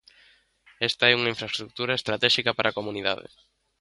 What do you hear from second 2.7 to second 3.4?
Comunidade.